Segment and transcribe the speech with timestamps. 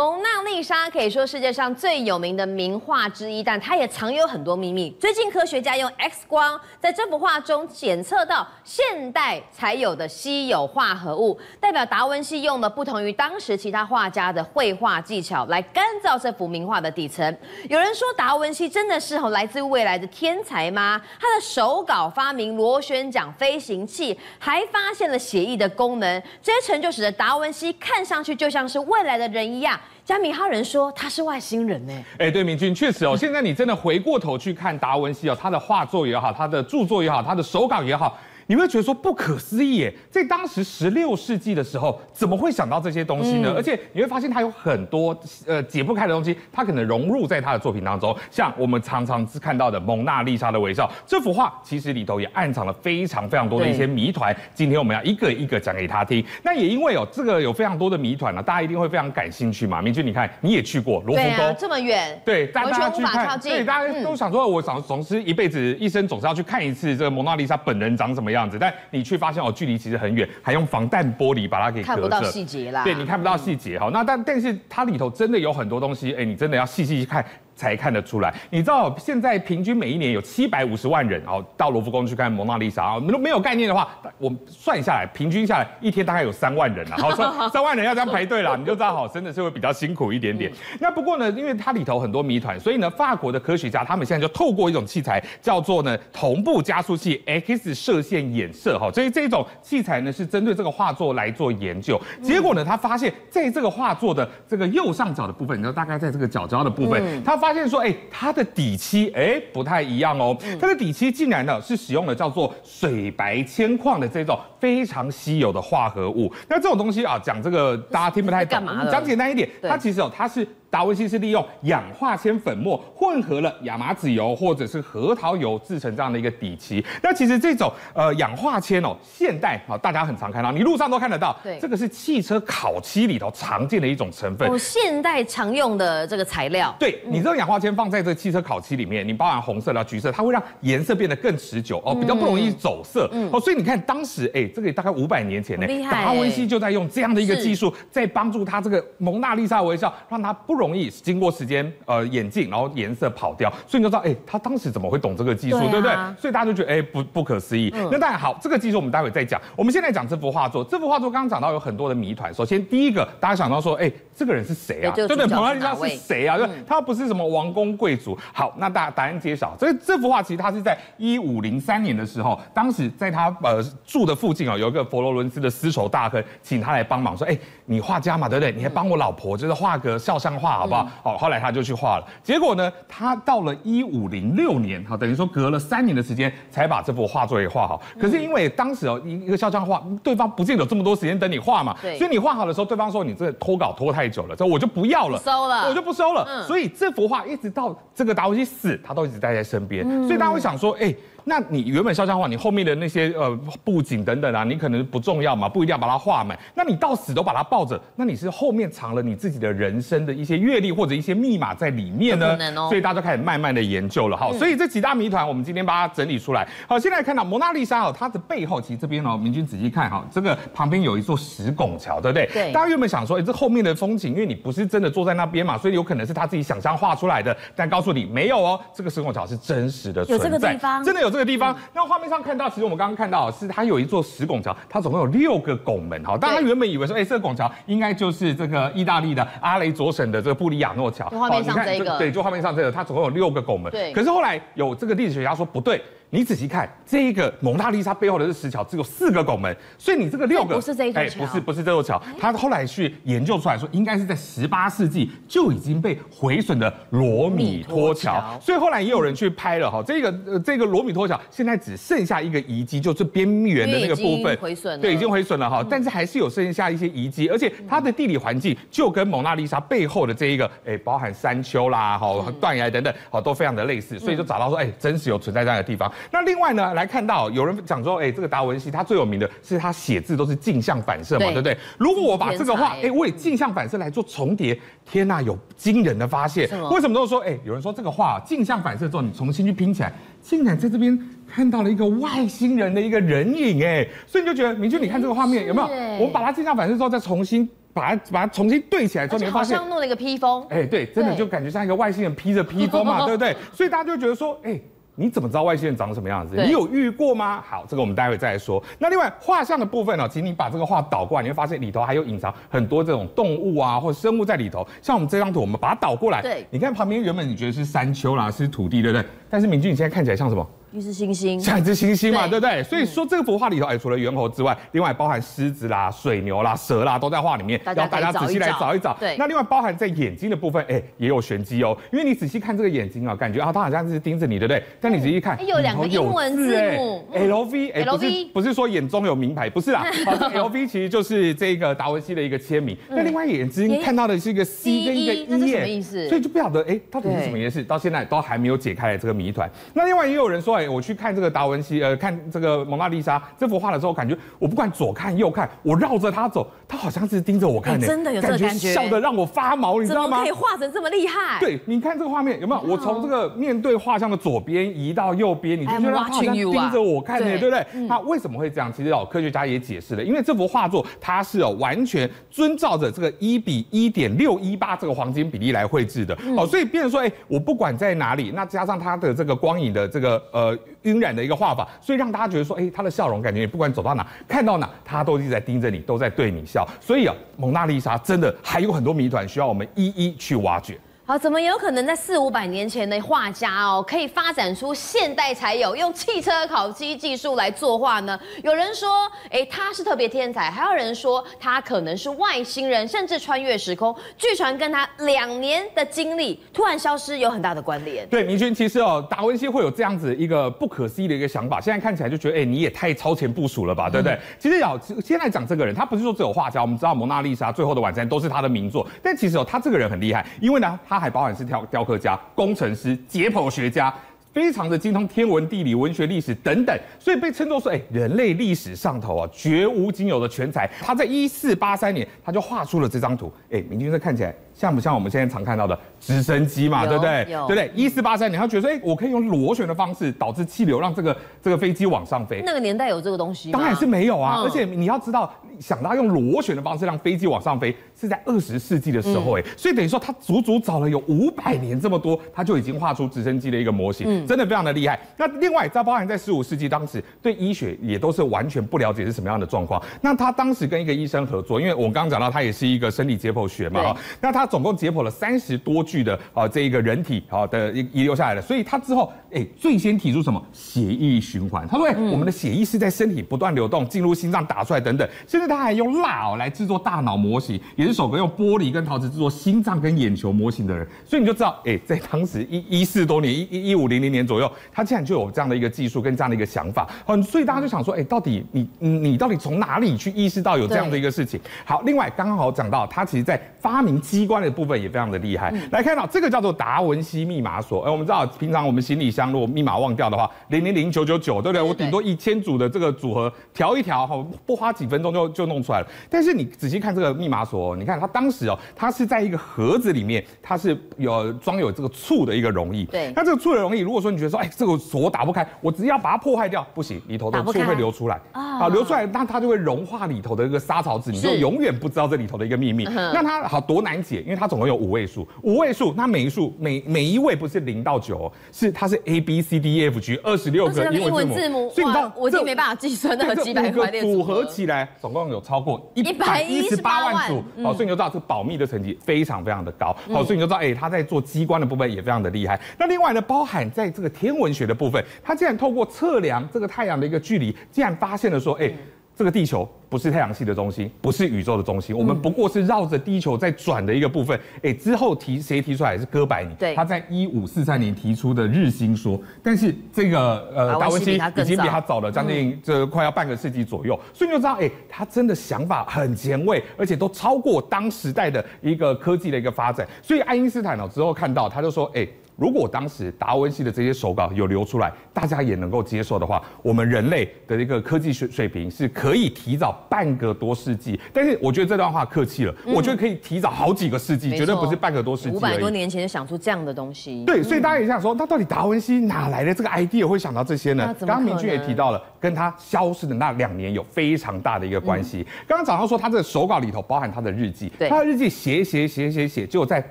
[0.00, 4.88] 蒙娜丽莎可以说世界上最有名的名画之一，但它也藏有很多秘密。
[4.98, 17.36] 最近科学家用 X 光在这幅画中检测到现代才有的稀有化合物，代表达文西用了不同于当时其他画家的绘画技巧来干燥这幅名画的底层。
[17.68, 20.98] 有人说达文西真的是来自未来的天才吗？
[21.20, 29.78] 他的手稿发明螺旋桨飞行器，还发现了写意的功能，这些成就使得达文西看上去就像是未来的人一样。
[30.10, 31.92] 加米哈人说他是外星人呢。
[32.18, 33.16] 哎，对，明君确实哦。
[33.16, 38.18] 现在你真的回过头去看达文西哦，他的画作也好，他的著作也好，他的手稿也好。
[38.50, 43.52] 你会觉得说不可思议耶，在当时十六世纪的时候，怎么会想到这些东西呢？
[43.52, 48.12] 嗯、而且你会发现他有很多呃解不开的东西，他可能融入在他的作品当中。
[48.28, 54.36] 像我们常常看到的《蒙娜丽莎的微笑》这幅画，其实里头也暗藏了非常非常多的一些谜团。
[54.52, 56.24] 今天我们要一个一个讲给他听。
[56.42, 59.80] 那也因为有这个有非常多的谜团呢，大家一定会非常感兴趣嘛。
[59.80, 69.20] 明君，你看你也去过罗浮宫，这么远，对，大家去看，对，大家都想说，我想总是一辈子一生总是要去看一次这个蒙娜丽莎本人长什么样子，但你却。
[69.20, 72.82] 发现哦，距离其实很远，还用防弹玻璃把它给隔着，看不到细节啦。
[72.84, 73.90] 对，你看不到细节哈。
[73.92, 77.22] 那但但是它里头真的有很多东西，哎，你真的要细细看。
[77.60, 90.50] 才看得出来，你知道现在平均每一年有七百五十万人哦到罗浮宫去看蒙娜丽莎啊，如果没有概念的话，我算下来，平均下来一天大概有三万人啊，好，三三万人要这样排队了，你就知道好，真的是会比较辛苦一点点。
[90.78, 102.00] 那不过呢，因为它里头很多谜团，所以呢，法国的科学家他们现在就透过一种器材叫做呢同步加速器 X 射线衍射哈，所以这种器材呢是针对这个画作来做研究。
[102.22, 110.36] 结果呢，他发现在这个画作的这个右上角的部分，你知道大概在这个角角的部分，他发发现说，哎，它的底漆，哎，不太一样哦。
[110.60, 116.32] 它的底漆竟然呢是使用了叫做水白铅矿的这种非常稀有的化合物。
[116.48, 118.64] 那这种东西啊，讲这个大家听不太懂。
[118.88, 120.46] 讲简单一点，它其实哦，它是。
[120.70, 126.84] 达文西是利用氧化铅粉末混合了亚麻籽油或者是核桃油制成这样的一个底漆。
[127.02, 131.36] 那其实这种呃氧化铅哦，现代啊大家很常看到，你路上都看得到。
[131.42, 134.48] 对，这个是汽车烤漆里头常见的一种成分。
[134.48, 136.72] 哦，现代常用的这个材料。
[136.78, 143.08] 对，你这个氧化铅放在这个汽车烤漆里面，你包含红色的、橘色，它会让颜色变得更持久哦，比较不容易走色。
[143.12, 143.28] 嗯。
[143.32, 150.59] 哦，所以你看当时哎，这个大概五百年前呢，达文西就在用这样的一个技术，在帮助他这个蒙娜丽莎微笑，让它不。
[150.60, 155.94] 容易经过时间，呃，演进，然后颜色跑掉，所以你就知道，哎，他当时怎么会懂这个技术，对，啊、对不对？
[156.20, 157.72] 所以大家就觉得，哎，不不可思议。
[157.74, 159.40] 嗯、那当然好，这个技术我们待会再讲。
[159.56, 162.32] 我们现在讲这幅画作，这幅画作刚刚讲到有很多的谜团。
[162.32, 164.92] 首先第一个，大家想到说，哎，这个人是谁啊？
[164.94, 165.26] 对不对？
[165.26, 166.36] 蒙娜丽莎是谁啊？
[166.36, 168.16] 对，他不是什么王公贵族。
[168.32, 178.50] 好，那大答案揭晓，这这幅画其实他是在一五零三年的时候，当时在他呃住的附近啊，有一个佛罗伦斯的丝绸大亨，请他来帮忙，说，哎，你画家嘛，对不对？
[178.52, 180.88] 你还帮我老婆就是画个肖像画，好不好？
[181.02, 182.04] 好，后来他就去画了。
[182.22, 187.80] 结果呢，他到了一五零六年，哈，等于说隔了三年的时间才把这幅画作给画好。
[188.00, 196.24] 可是因为当时哦，一一个肖像画，对方不见得有这么多时间等你画嘛，所以你画好的时候，对方说你这拖稿拖太久了，这我就不要了，收了，我就不收了。
[196.28, 196.42] 嗯。
[196.46, 199.84] 所以这幅画一直到这个达文西死，他都一直待在身边。
[199.88, 200.06] 嗯。
[200.06, 200.94] 所以大家会想说，哎。
[201.24, 203.30] 那你原本肖像画，你后面的那些呃
[203.64, 206.38] 布景等等啊，你可能不重要嘛，不一定要把它画满。
[206.54, 212.36] 那你到死都把它抱着，那你是后面藏了你自己的人生的一些阅历或者一些密码在里面呢？
[212.56, 214.16] 哦、所以大家就开始慢慢的研究了。
[214.16, 216.46] 哈，所以这几大谜团我们今天把它整理出来。
[216.68, 222.26] 好，现在看到蒙娜丽莎哦，它的背后其实这边哦，明君仔细看哈，这个旁边有一座石拱桥，对不对？
[222.32, 222.52] 对。
[222.52, 227.36] 大家原本想说，哎，这后面的风景，因为你不是真的坐在那边嘛，所以有可能是他自己想象画出来的。
[227.56, 231.54] 但告诉你，没有哦，这个石拱桥是真实的存在，有这个地方，真的有这个地方。
[231.74, 236.16] 那、嗯画面上看到，其实我们刚刚看到是它有一座石拱桥，它总共有六个拱门哈。
[236.16, 241.08] 大家原本以为说，哎，这个拱桥应该就是这个意大利的阿雷佐省的这个布里亚诺桥。
[241.08, 243.72] 画面上这个，对，就画面上这个，它总共有六个拱门。
[243.72, 243.92] 对。
[243.92, 245.82] 可是后来有这个历史学家说不对。
[246.12, 264.36] 你仔细看，这一个蒙娜丽莎背后的这石桥只有四个拱门，所以你这个六个不是这一座桥，不是不是这座桥，他后来去研究出来说，应该是在十八世纪就已经被毁损的罗米托桥，所以后来也有人去拍了哈，这个呃这个罗米托桥现在只剩下一个遗迹，就是边缘的那个部分。
[264.38, 275.92] 毁损，对，已经毁损了哈，但是还是有剩下一些遗迹，而且它的地理环境就跟蒙娜丽莎背后的这一个哎，包含山丘啦、哈断崖等等，好都非常的类似，所以就找到说，哎，真实有存在这样的地方。
[276.10, 281.56] 那另外呢，来看到有人讲说，哎，这个达文西他最有名的是他写字都是镜像反射嘛，对，不对？
[281.78, 286.48] 如果我把这个画，哎，我以镜像反射来做重叠，天呐，有惊人的发现。
[286.70, 287.20] 为什么都说？
[287.20, 290.98] 哎，有人说这个画镜像反射之后，你重新去拼起来，竟然在这边
[291.28, 295.68] 看到了一个外星人的一个人影，哎，所以你就觉得明君，你看这个画面有没有？
[295.98, 297.48] 我们把它镜像反射之后再重新。
[297.72, 300.44] 把它把它重新对起来之后，你会发现好像弄了一个披风。
[300.50, 303.32] 哎，对，真的就感觉像一个外星人披着披风嘛， 对不对？
[303.54, 304.60] 所以大家就会觉得说，哎。
[304.94, 306.36] 你怎么知道外星人长什么样子？
[306.36, 307.42] 你有遇过吗？
[307.46, 308.62] 好，这个我们待会再来说。
[308.78, 314.66] 那另外画像的部分呢，请你把这个画倒过来，你会发现里头还有隐藏很多这种动物啊或者生物在里头。
[314.82, 319.06] 像我们这张图，我们把它倒过来，对，你看旁边原本你觉得是山丘啦，是土地，对不对？
[319.30, 320.46] 但是明君，你现在看起来像什么？
[320.72, 322.62] 一只猩猩，像一只猩猩嘛，对不对？
[322.62, 328.96] 所以说这个幅画里头，哎，除了猿猴之外，另外包含狮子啦、水牛啦、蛇啦，都在画里面，让大家仔细来找一找。
[329.00, 331.76] 对，那另外包含在眼睛的部分，哎，也有玄机哦。
[331.92, 334.62] 因为你仔细看这个眼睛啊，感觉啊，它好像是盯着你，对不对？
[334.80, 342.76] 但你仔细看，有两个英文字母，L V，哎，不是不是说眼中有名牌，不是啦， 好，L V 其实就是这个达文西的一个签名。
[342.88, 346.08] 那另外眼睛看到的是一个 C 跟一个 E，什么意思？
[346.08, 347.62] 所以就不晓得，哎，到底是什么意思？
[347.64, 349.50] 到现在都还没有解开来这个谜团。
[349.74, 360.22] 那另外也有人说，哎，我去看这个达文西，呃，看这个蒙娜丽莎这幅画的时候，感觉我不管左看右看，我绕着他走，他好像是盯着我看的，真的有这个感觉，笑得让我发毛，你知道吗？
[360.22, 361.38] 可以画成这么厉害？
[361.40, 362.60] 对，你看这个画面有没有？
[362.62, 367.66] 我从这个面对画像的左边移到右边，你就觉得他好像盯着我看的，对不对？
[367.86, 368.72] 那为什么会这样？
[368.72, 380.49] 其实哦，科学家也解释了，因为这幅画作它是哦完全遵照着这个一比一点六一八这个黄金比例来绘制的，哦，所以变成说，哎，我不管在哪里，那加上它的这个光影的这个呃
[380.82, 381.68] 晕染的一个画法。
[381.80, 386.66] 所以让大家觉得说，哎，他的笑容感觉你不管走到哪，看到哪，他都一直在盯着你，都在对你笑。
[386.80, 390.78] 所以啊，蒙娜丽莎真的还有很多谜团需要我们一一去挖掘。
[391.10, 398.16] 好，怎么有可能在四五百年前的画家哦，可以发展出现代才有用汽车烤漆技术来作画呢？
[398.44, 403.92] 有人说，哎，他是特别天才，还有人说他可能是外星人，甚至穿越时空。
[404.16, 408.06] 据传跟他两年的经历突然消失有很大的关联。
[408.06, 414.14] 对，明君，其实哦，达文西会有这样子一个不可思议的一个想法，现在看起来就觉得，哎，你也太超前部署了吧，对不对？
[414.14, 420.99] 嗯、其实要现在讲这个人，他不是说只有画家，我们知道蒙娜丽莎、最后的晚餐都是他的名作，但其实哦，他这个人很厉害，因为呢，他。
[421.00, 423.92] 还包含是雕雕刻家、工程师、解剖学家，
[424.32, 430.70] 非常的精通天文、地理、文学、历史等等，所以被称作说，哎，人类历史上头啊绝无仅有的全才。
[430.80, 434.34] 他在一四八三年，他就画出了这张图，哎，明君这看起来。
[434.52, 436.86] 像不像我们现在常看到的直升机嘛？
[436.86, 437.24] 对不对？
[437.24, 437.70] 对不对？
[437.74, 442.42] 一四八三年，他觉得说，哎，我可以用螺旋的方式导致气流，让这个这个飞机往上飞。
[442.44, 443.58] 那个年代有这个东西吗？
[443.58, 444.42] 当然是没有啊！
[444.42, 455.00] 而且你要知道，想到用螺旋的方式让飞机往上飞，是在二十世纪的时候，哎，所以等于说他足足找了有五百年这么多，他就已经画出直升机的一个模型，真的非常的厉害。
[455.16, 459.82] 那另外，在包含在十五世纪当时，对医学也都是完全不了解是什么样的状况。
[460.02, 464.50] 那他当时跟一个医生合作，因为我刚刚讲到他也是一个生理解剖学嘛，哈，那他。
[464.50, 471.68] 总共解剖了三十多具的啊，这一个人体啊的遗遗留下来的，所以他之后哎，最先提出什么血液循环？
[471.68, 475.08] 他说，哎，我们的血液是在身体不断流动，进入心脏打出来等等。
[475.28, 480.84] 甚至他还用蜡哦来制作大脑模型，也是首个用玻璃跟陶瓷制作心脏跟眼球模型的人。
[481.06, 486.88] 所以你就知道，哎，在当时一一四多年，一一一五零零年左右，他竟然就有这样的一个技术跟这样的一个想法。
[487.06, 491.38] 嗯，所以大家就想说，哎，到底你你到底从哪里去意识到有这样的一个事情？
[491.64, 494.40] 好，另外刚刚好讲到，他其实在发明机关。
[494.40, 497.82] 的部分也非常的厉害，来看到这个叫做达文西密码锁。
[497.82, 501.60] 哎，我们知道平常我们行李箱如果密码忘掉的话，零零零九九九，对不对？
[501.60, 505.86] 我顶多一千组的这个组合调一调，哈，不花几分钟就就弄出来了。
[506.08, 512.86] 但是你仔细看这个密码锁，你看它当时哦，它是在一个盒子里面，它是有装有这个醋的一个溶液。
[512.86, 518.20] 对，那这个醋的溶液，如果说你觉得说，哎，这个锁打不开，我只要把它破坏掉，不行，里头的醋会流出来。
[518.32, 522.84] 啊，流出来，那它就会融化里头的一个沙草子，你就永远不知道这里头的一个秘密。
[522.84, 524.20] 那它好多难解。
[524.20, 542.60] 因为它总共有五位数，五位数，那每一数每每一位不是零到九，是它是 A B C D E F G 二十六个英文字母，所以你知道我已经没办法计算那个几百个组合起来，总共有超过一百一十八万组，好，所以你就知道这个保密的成绩非常非常的高，好，所以你就知道，哎，它在做机关的部分也非常的厉害。
[542.78, 548.72] 那另外呢，包含在这个天文学的部分，他竟然透过测量这个太阳的一个距离，竟然发现了说，哎。
[549.16, 554.40] 这个地球不是太阳系的中心，不是宇宙的中心，我们不过是绕着地球在转的一个部分。
[554.62, 569.86] 哎，之后提谁提出来是哥白尼，对，他在一五四三年提出的日心说，但是这个呃达文西已经比他早了将近这快要半个世纪左右，所以你就知道，哎，他真的想法很前卫，而且都超过当时代的一个科技的一个发展。
[570.00, 572.08] 所以爱因斯坦呢之后看到，他就说，哎。
[572.40, 580.98] 如果当时达文西的这些手稿有流出来，大家也能够接受的话，我们人类的一个科技水水平是可以提早半个多世纪。
[581.12, 585.36] 但是我觉得这段话客气了，嗯、我觉得可以提早好几个世纪，绝对不是半个多世纪。
[585.36, 590.96] 五百多年前就想出这样的东西，对，所以大家也想说，那到底达文西哪来的这个 idea 会想到这些呢？
[591.00, 595.26] 刚刚明君也提到了，跟他消失的那两年有非常大的一个关系。
[595.46, 599.86] 刚刚早上说他这个手稿里头包含他的日记，他的日记写写写写写，结果在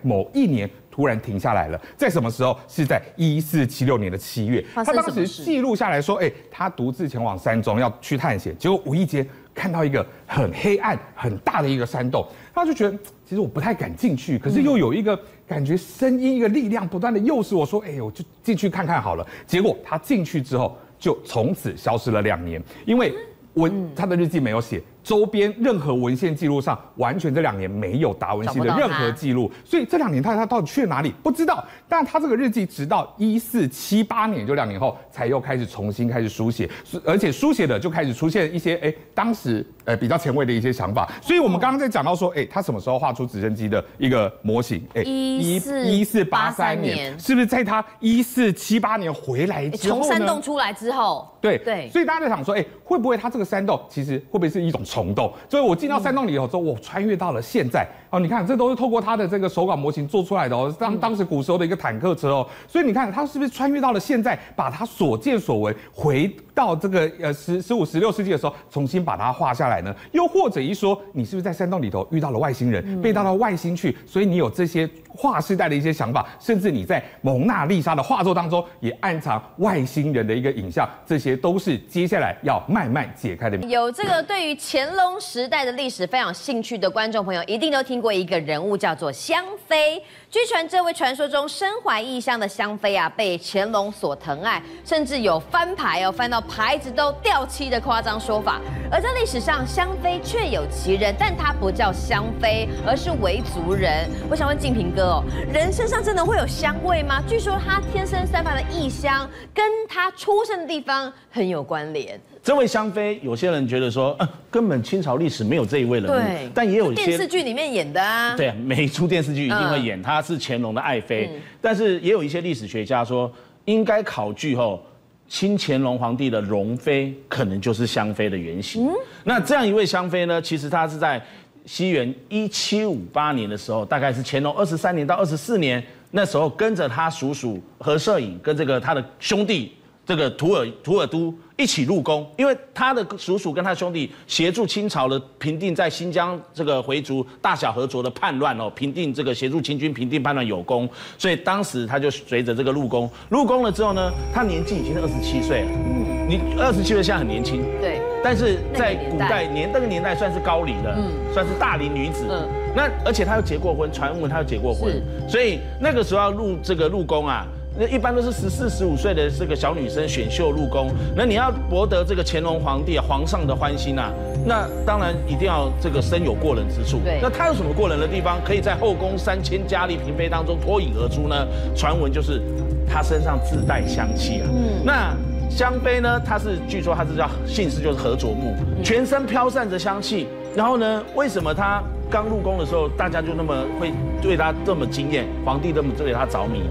[0.01, 0.67] 某一年。
[0.99, 2.59] 突然停下来了，在什么时候？
[2.67, 19.25] 是在一四七六年的七月，他当时记录下来说，哎，他独自前往山中要去探险，结果无意间看到一个很黑暗、很大的一个山洞，他就觉得 其实我不太敢进去，可是又有一个感觉声音、一个力量不断的诱使我说，哎，我就进去看看好了。
[19.47, 23.15] 结果他进去之后，就从此消失了两年，因为
[23.53, 24.83] 文他的日记没有写。
[25.03, 31.63] 周边任何文献记录上，完全这两年没有达文西的任何记录，所以这两年他他到底去了哪里不知道。
[31.87, 36.69] 但他这个日记直到一四七八年，就两年后才又开始重新开始书写，
[37.03, 41.11] 而且书写的就开始出现一些哎、欸、当时呃比较前卫的一些想法。
[41.21, 44.79] 所以我们刚刚在讲到说，哎、欸，他什么时候画出直升机的一个模型？
[44.93, 51.27] 哎、欸，一四一四八三年，是不是在他一四七八年回来之后，从山洞出来之后？
[51.41, 51.89] 对对。
[51.89, 55.33] 所以大家在想说，哎、欸，会不会他这个山洞其实会不会是一种虫洞？
[55.49, 57.87] 所以我进到山洞里头之后，我穿越到了现在。
[58.11, 69.95] 哦，你看，这都是透过他的这个手稿模型做出来的哦，当当时古时候的一个坦克车哦，所以你看他是不是穿越到了现在，把他所见所闻回到这个呃十十五十六世纪的时候，重新把它画下来呢？
[70.11, 83.57] 又或者一说，你是不是在山洞里头遇到了外星人，被带到外星去，所以你有这些划时代的一些想法，甚至你在蒙娜丽莎的画作当中也暗藏外星人的一个影像，这些都是接下来要慢慢解开的。
[83.67, 90.01] 有这个对于乾隆时代的历史非常有兴趣的观众朋友，一定都听过一个人物叫做香妃。
[90.31, 98.61] 据传，这位传说中身怀异香的香妃啊，被乾隆所疼爱，甚至有翻牌哦，翻到牌子都掉漆的夸张说法。
[98.91, 104.07] 而在历史上，香妃确有其人，但她不叫香妃，而是维族人。
[104.29, 107.23] 我想问静平哥哦，人身上真的会有香味吗？
[107.27, 112.21] 据说他天生散发的异香，跟他出生的地方很有关联。
[112.41, 118.35] 这位香妃，有些人觉得说，呃，根本清朝历史没有这一位人物，对，但也有一些电视剧里面演的啊。
[118.35, 121.29] 对，每一出电视剧一定会演，她是乾隆的爱妃。
[121.33, 123.31] 嗯、但是也有一些历史学家说，
[123.65, 124.81] 应该考据后，
[125.27, 128.87] 清乾隆皇帝的容妃可能就是香妃的原型。
[128.87, 128.93] 嗯、
[129.25, 131.21] 那这样一位香妃呢，其实她是在
[131.65, 139.73] 西元一七五八年的时候，大概是乾隆二十三年到二十四年，那时候跟着他叔叔和摄影跟这个他的兄弟。
[140.09, 155.67] 这个图尔图尔都一起入宫，因为他的叔叔跟他兄弟协助清朝的平定在新疆这个回族大小和卓的叛乱哦，平定这个协助清军平定叛乱有功，所以当时他就随着这个入宫，入宫了之后呢，他年纪已经二十七岁了。
[155.75, 162.25] 嗯，你二十七岁现在很年轻，对，但是在古代年那个年代算是高龄了，嗯，算是大龄女子。
[162.27, 164.91] 嗯，那而且他又结过婚，传闻他又结过婚，
[165.29, 167.45] 所以那个时候要入这个入宫啊。
[167.79, 174.11] 那一般都是十四、十五岁的这个小女生选秀入宫，那你要博得这个乾隆皇帝啊、皇上的欢心啊，
[174.45, 176.99] 那当然一定要这个身有过人之处。
[177.05, 181.47] 对，那她有什么过人的地方，可以在后宫三千佳丽嫔妃当中脱颖而出呢？
[181.73, 182.41] 传闻就是
[182.85, 184.49] 她身上自带香气啊。
[184.51, 185.15] 嗯，那
[185.49, 190.27] 香妃呢，她是据说她是叫姓氏就是何卓木，全身飘散着香气。
[190.53, 191.81] 然后呢，为什么她？
[192.09, 196.63] 刚入宫的时候，大家就那么会对他这么惊艳，皇帝这么对他着迷。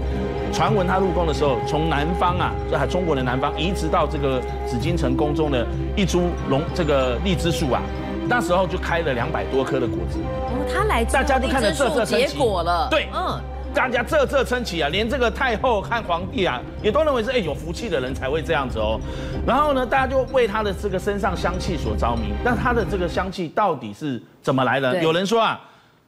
[0.51, 5.65] 传闻他入宫的时候，从南方啊，这还中国的南方，移植到这个紫禁城宫中的
[5.95, 7.81] 一株龙这个荔枝树啊，
[8.27, 10.19] 那时候就开了两百多颗的果子。
[10.19, 12.87] 哦，他来大家都看着这这结果了。
[12.89, 13.39] 对，嗯。
[13.73, 18.99] 大家啧啧称奇啊，连这个太后和皇帝啊，也都认为是哎、欸、有福气的人才会这样子哦。
[19.45, 22.33] 然后呢，大家就为他的这个身上香气所着迷。
[22.43, 25.01] 那他的这个香气到底是怎么来的？
[25.01, 25.59] 有人说啊，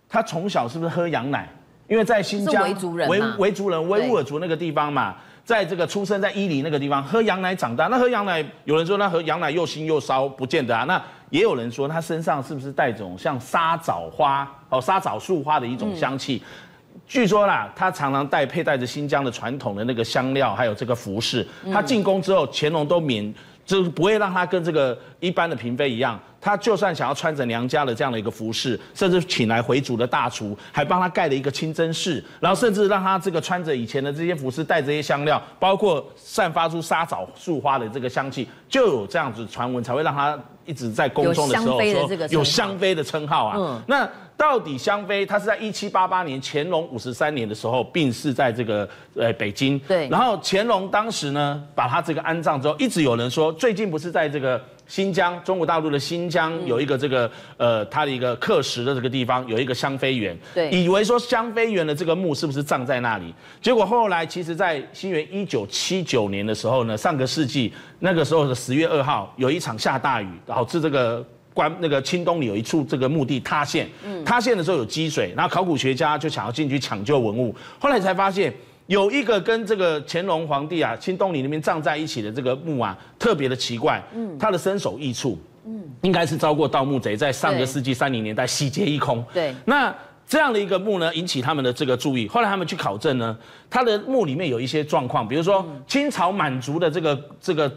[0.10, 1.48] 他从小是不是喝羊奶？
[1.88, 5.15] 因为在新疆维族人维维族人维吾尔族那个地方嘛，
[5.46, 7.88] 在这个出生在伊犁那个地方喝羊奶长大。
[7.88, 10.84] 那喝羊奶，有人说那喝羊奶又腥又骚，不见得啊。
[10.86, 16.41] 那也有人说他身上是不是带种像沙枣花哦沙枣树花的一种香气？
[16.44, 16.68] 嗯
[17.07, 21.45] 据说啦，他常常带佩戴着新疆的传统的那个香料，还有这个服饰。
[21.71, 23.33] 他进宫之后，乾隆都免，
[23.65, 26.19] 就是不会让他跟这个一般的嫔妃一样。
[26.43, 43.55] 他就算想要穿着娘家的这样的一个服饰，甚至请来回族的大厨，还帮他盖了一个清真寺，然后甚至让他这个穿着以前的这些服饰，带这些香料，包括散发出沙枣树花的这个香气，就有这样子传闻，才会让他一直在宫中的时候说有香妃的称号啊。
[43.60, 44.10] 嗯，那
[44.41, 49.77] 到底香妃她是在一七八八年乾隆五十三年的时候病逝在这个呃北京。
[49.88, 54.60] 对，然后乾隆当时呢把她这个安葬之后，一直有人说最近不是在这个。
[54.88, 63.33] 新疆，中国大陆的新疆有一个这个呃，它的一个刻石的这个地方有一个香妃园，对，以为说香妃园的这个墓是不是葬在那里？
[63.62, 73.88] 结果后来其实，在西元一九七九年的时候呢，上个世纪那个时候的十月二号，有一场下大雨，导致这个关那个清东里有一处这个墓地塌陷，
[74.25, 78.53] 塌陷的时候有积水，然后考古学家就想要进去抢救文物，后来才发现。
[78.88, 89.96] 有一个跟这个乾隆皇帝啊，清东里那边葬在一起的这个墓啊，特别的奇怪，嗯，它的身首异处，嗯，应该是遭过盗墓贼在上个世纪三零年代洗劫一空，对，那
[90.27, 93.38] 这样的一个墓呢，引起他们的这个注意，后来他们去考证呢，
[93.70, 97.74] 他的墓里面有一些状况，比如说清朝满族的这个这个。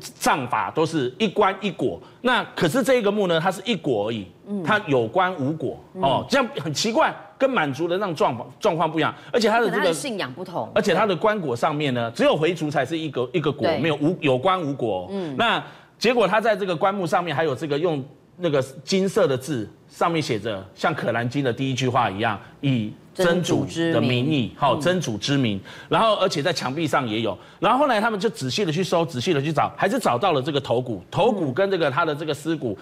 [0.00, 4.26] 葬法都是一棺一椁，那可是这个墓呢，它是一椁而已，
[4.64, 15.62] 它有棺无椁哦，这样很奇怪，跟满族的那种状况状况不一样，而且它的这个信仰不同，而且它的棺椁上面呢，只有回族才是一个一个椁，没有无有棺无椁，嗯，那
[15.98, 18.04] 结果他在这个棺木上面还有这个用
[18.36, 22.92] 那个金色的字，上面写着像《可兰经》的第一句话一样，以。
[23.24, 32.78] 真主的名义，好，真主之名，然后而且在墙壁上也有，然后后来他们就仔细的去搜，仔细的去找，还是找到了这个头骨，头骨跟这个他的这个尸骨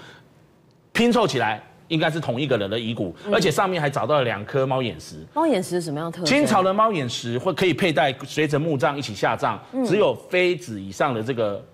[0.93, 5.17] 拼凑起来，应该是同一个人的遗骨，而且上面还找到了两颗猫眼石。
[5.35, 6.27] 猫眼石是什么样特征？
[6.27, 11.65] 清朝的猫眼石会可以佩戴，随着墓葬一起下葬，只有妃子以上的这个。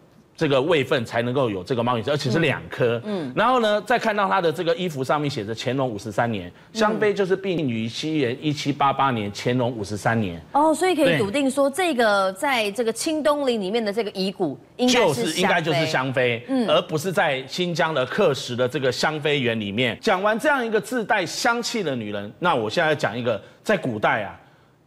[0.43, 3.01] 这个位份才能够有这个猫眼石，而且是两颗。
[3.05, 10.43] 嗯，然后呢，再看到他的这个衣服上面写着乾隆五十三年，香妃就是病于西元一七八八年，乾隆五十三年。
[10.51, 19.97] 哦，所以可以笃定说，这个在这个清东陵里面的这个遗骨，应该是就是应该就是香妃，嗯，而不是在新疆的克什的这个香妃园里面。
[20.01, 24.35] 讲完这样一个自带香气的女人，那我现在讲一个，在古代啊，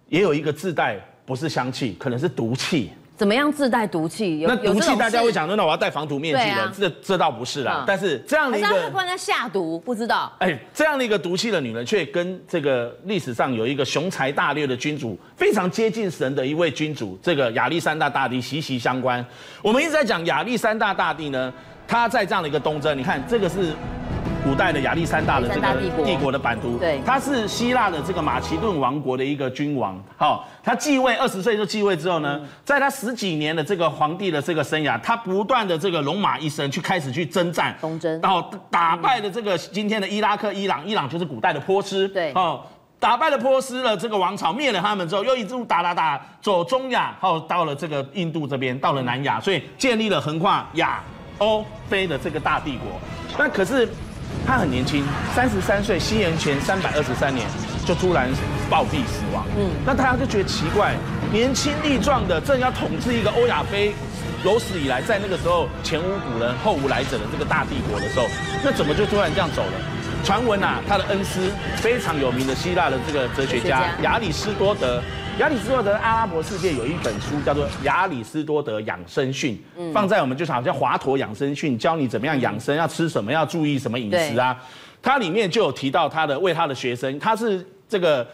[0.10, 2.90] 也有一个自带不是香气，可能是毒气。
[3.16, 4.46] 怎么样自带毒气？
[4.48, 6.72] 那毒气大家会讲说，那我要戴防毒面具了。
[6.78, 10.32] 这这倒不是啦，但是这样的一个，下毒不知道。
[10.40, 19.26] 哎，这样的一个毒气的女人，却跟这个历史上有一个雄才大略的君主，非常接近神的一位君主，这个亚历山大大帝息息相关。
[19.62, 21.54] 我们一直在讲亚历山大大帝呢，
[21.88, 23.74] 他在这样的一个东征，你看这个是。
[24.46, 25.68] 古代的亚历山大的这个
[26.06, 26.26] 帝国。
[26.36, 29.98] 的版图，对，他是希腊的这个马其顿王国的一个君王。
[30.18, 42.60] 好，他继位二十岁就继位之后呢，在他十几年的这个皇帝的这个生涯，他不断的这个戎马一生去开始去征战，东征，然后打败了这个今天的伊拉克、伊朗，伊朗就是古代的波斯，对，哦，
[43.00, 51.04] 打败了波斯了这个王朝，灭了他们之后，又一路打打打，走中亚，后到了这个印度这边，到了南亚，所以建立了横跨亚
[51.38, 52.88] 欧非的这个大帝国。
[53.38, 53.88] 那可是。
[54.46, 55.04] 他很年轻，
[55.36, 57.48] 三十三岁，西元前三百二十三年
[57.86, 58.30] 就突然
[58.70, 59.46] 暴毙死亡。
[59.58, 60.94] 嗯，那大家就觉得奇怪，
[61.32, 63.94] 年轻力壮的，正要统治一个欧亚非
[64.44, 68.28] 有史以来在那个时候前无古人后无来者的这个大帝国的时候，
[68.64, 69.95] 那怎么就突然这样走了？
[70.26, 75.00] 传闻啊，他的恩师非常有名的希腊的这个哲学家亚里士多德。
[75.38, 79.62] 亚里士多德阿拉伯世界有一本书叫做《亚里士多德养生训》，
[79.94, 84.60] 放在我们就好像华佗养生训，教你怎么样养生，要吃什么，要注意什么饮食啊。
[85.00, 88.28] 它里面就有提到他的为他的学生，他是这个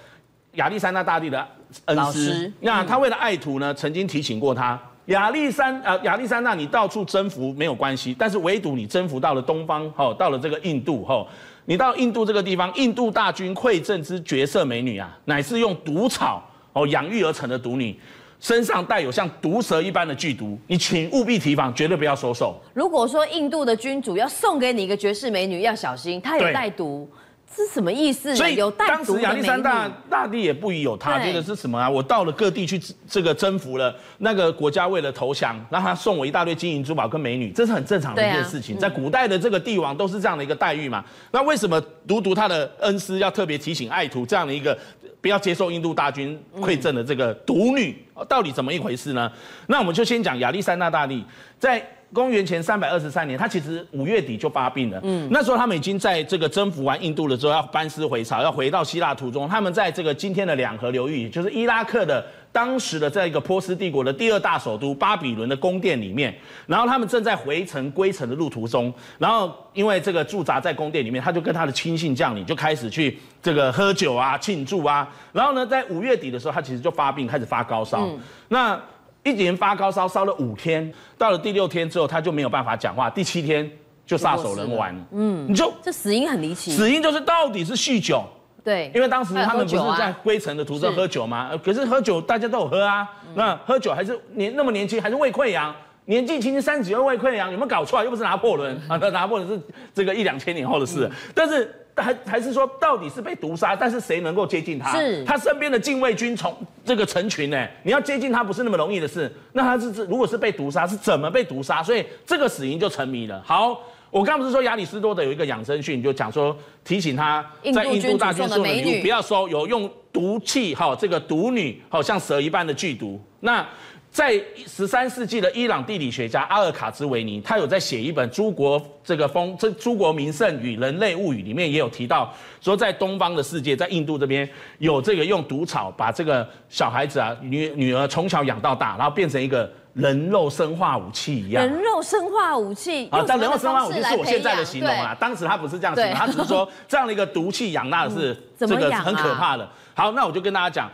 [0.53, 1.45] 亚历山大大帝的
[1.85, 2.49] 恩师。
[2.61, 11.27] 那他为了爱徒呢，曾经提醒过他：亚历山呃亚历山大，你到处征服没有关系，但是唯独你征服到了东方，哦，到了这个印度后，
[11.65, 16.47] 你到印度这个地方，印度大军馈赠之绝色美女啊，乃是用毒草。
[16.73, 17.93] 哦，养育而成的毒女，
[18.39, 22.55] 身上带有像毒蛇一般的剧毒，你请务必提防，绝对不要收受。
[22.73, 27.09] 如果说印度的君主要送给你一个绝世美女，要小心，她有带毒。
[27.53, 28.35] 是什么意思？
[28.35, 31.89] 所以有当时亚历山大大帝也不疑有他，这个是什么啊？
[31.89, 38.77] 我到了各地去这个征服了那个国家，为了投降，让他送我一大堆金银珠宝跟美女，这是很正常的一件事情。
[38.77, 41.03] 在古代的这个帝王都是这样的一个待遇嘛。
[41.31, 44.77] 那为什么独独他的恩师要特别提醒爱徒这样的一个
[45.19, 47.95] 不要接受印度大军馈赠的这个毒女，
[48.29, 49.31] 到底怎么一回事呢？
[49.67, 51.23] 那我们就先讲亚历山大大帝
[51.59, 51.85] 在。
[52.13, 54.99] 公元前三百二十三年，他其实五月底就发病了。
[55.03, 59.47] 嗯，那时候他们已经在这个征服完印度了之后，要班师回朝，要回到希腊途中。
[59.47, 66.35] 他们在这个今天的两河流域，就是伊拉克的当时的这个波斯帝国的第二大首都巴比伦的宫殿里面。
[66.67, 68.93] 然后他们正在回城归城的路途中。
[69.17, 75.07] 然后因为这个驻扎在宫殿里面，他就跟他的亲信将领就开始去这个喝酒啊、庆祝啊。
[75.31, 78.05] 然后呢，在五月底的时候，他其实就发病，开始发高烧。
[78.05, 78.19] 嗯，
[78.49, 78.81] 那。
[79.23, 83.09] 一连发高烧，烧了五天，到了第六天之后，他就没有办法讲话。
[83.09, 83.69] 第七天
[84.05, 84.95] 就撒手人寰。
[85.11, 86.71] 嗯，你就这死因很离奇。
[86.71, 88.23] 死因就是到底是酗酒。
[88.63, 91.51] 对，因为当时他们不是在归程的途中喝酒吗？
[91.63, 93.07] 可是喝酒大家都有喝啊。
[93.33, 95.73] 那喝酒还是年那么年轻，还是胃溃疡，
[96.05, 98.03] 年纪轻轻三十几又胃溃疡，有没有搞错？
[98.03, 99.59] 又不是拿破仑啊，那拿破仑是
[99.93, 101.09] 这个一两千年后的事。
[101.33, 103.75] 但是还还是说，到底是被毒杀？
[103.75, 104.97] 但是谁能够接近他？
[104.97, 107.67] 是他身边的禁卫军从这个成群呢？
[107.83, 109.31] 你要接近他不是那么容易的事。
[109.53, 111.83] 那他是如果是被毒杀，是怎么被毒杀？
[111.83, 113.41] 所以这个死因就成谜了。
[113.45, 113.79] 好。
[114.11, 117.41] 我刚不是说亚里士多德有一个养生训，就讲说提醒他
[117.73, 123.17] 在印度大军送的礼物不要收，有用毒气哈，这个毒女好像蛇一般的剧毒。
[123.39, 123.65] 那
[124.11, 134.47] 在十三世纪的伊朗地理学家阿尔卡兹维尼，他有在写一本《诸国这个风这诸国名胜与人类物语》里面也有提到，说在东方的世界，在印度这边
[134.79, 139.71] 有这个用毒草把这个小孩子啊女女儿从小养到大，然后变成一个。
[139.93, 143.25] 人肉生化武器一样，人肉生化武器啊！
[143.27, 149.69] 但人肉生化武器是我现在的形容啊，当时他不是这样形容，他只是说这样的一个毒气养大的是 这个很可怕的。
[149.93, 150.89] 好，那我就跟大家讲，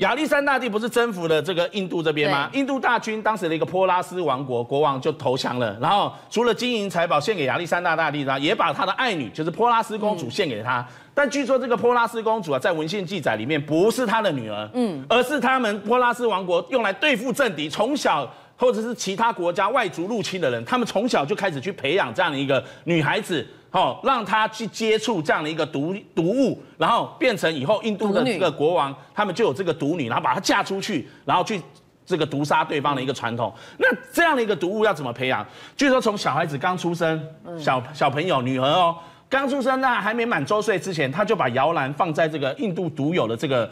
[0.00, 2.48] 亚历山大帝不是征服了这个印度这边吗？
[2.54, 10.86] 印度大军当时的一个波拉斯王国国王就投降了，然后除了金银财宝献给亚历山大大帝呢，也把他的爱女就是波拉斯公主献给他。
[11.12, 18.26] 但据说这个波拉斯公主啊，在文献记载里面不是他的女儿，嗯，而是他们波拉斯王国用来对付政敌，从小
[18.60, 31.58] 或者是其他国家外族入侵的人，他们从小就开始去培养这样的一个女孩子，好，让她去接触这样的一个毒毒物，然后变成以后印度的这个国王，他们就有这个毒女，然后把她嫁出去，然后去
[32.04, 33.50] 这个毒杀对方的一个传统。
[33.78, 35.46] 那这样的一个毒物要怎么培养？
[35.74, 37.18] 据说从小孩子刚出生，
[37.58, 38.94] 小小朋友女儿哦。
[39.30, 43.70] 刚出生那还没满周岁之前，他就把摇篮放在这个印度独有的这个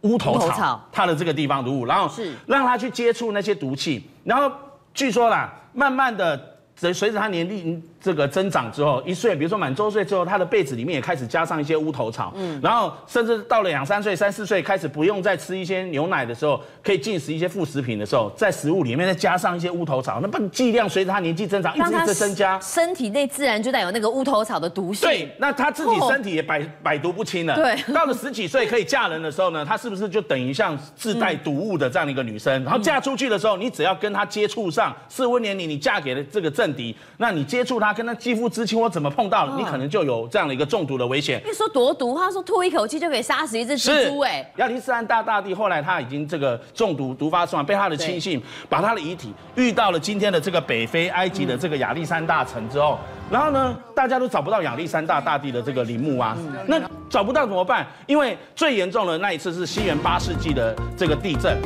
[0.00, 4.52] 乌头草，它的这个地方毒物，然后是让他去接触那些毒气，然后
[4.92, 7.82] 据说啦，慢慢的随随着他年龄。
[8.00, 25.08] 这个增长之后，一岁，比如说满周岁之后，他的被子里面也开始加上一些乌头草，嗯，然后甚至到了两三岁、三四岁，开始不用再吃一些牛奶的时候，可以进食一些副食品的时候，在食物里面再加上一些乌头草，那不剂量随着他年纪增长一直一直增加，身体内自然就带有那个乌头草的毒性。
[25.08, 27.56] 对，那他自己身体也百百毒不侵了。
[27.56, 32.62] 对，到了十几岁可以嫁人的时候呢，他是不是就等于像自带毒物的这样的一个女生？
[32.62, 39.56] 然后嫁出去的时候，你只要跟他接触上，适婚年龄你嫁给了这个政敌，那你接触他，跟他肌肤之亲我怎么碰到了？
[39.56, 41.40] 你可能就有这样的一个中毒的危险。
[41.46, 44.18] 你说多毒，他说吐一口气就可以杀死一只蜘蛛。
[44.20, 52.98] 哎，亚历山大大帝后来他已经这个中毒毒发身亡，被他的亲信把他的遗体遇到了今天的这个北非埃及的这个亚历山大城之后，
[53.30, 56.36] 然后呢，大家都找不到亚历山大大帝的这个陵墓啊。
[56.66, 57.86] 那找不到怎么办？
[58.06, 61.56] 因为最严重的那一次是西元八世纪的这个地震。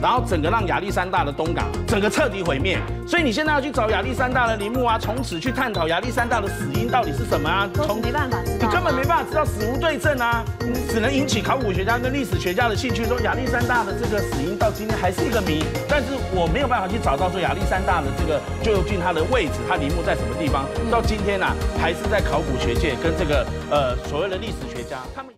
[0.00, 7.68] 然后整个让亚历山大的东港整个彻底毁灭，所以你现在要去找亚历山大的陵墓啊，从此去探讨亚历山大的死因到底是什么啊？
[7.74, 10.44] 从没办法知道，你根本没办法知道死无对证啊，
[10.88, 15.64] 只能引起考古学家跟历史学家的兴趣，说亚历山大的这个死因到今天还是一个谜。
[15.88, 20.64] 但是我没有办法去找到说亚历山大的这个究竟他的位置，他陵墓在什么地方？
[20.90, 25.29] 到今天啊，还是在考古学界跟这个呃所谓的历史学家他们。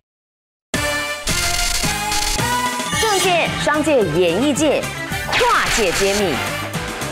[3.63, 4.83] 商界、演艺界，
[5.31, 6.35] 跨界揭秘，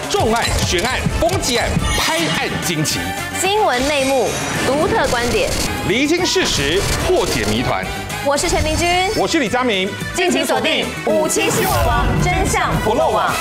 [0.10, 3.00] 重案、悬案、攻击案、拍案惊奇，
[3.40, 4.28] 新闻内幕、
[4.68, 5.50] 独特观点，
[5.88, 7.86] 厘清事实，破解谜团。
[8.26, 8.86] 我是陈明君，
[9.16, 13.34] 我是李佳明，敬请锁定《五七新闻网》，真相不漏网。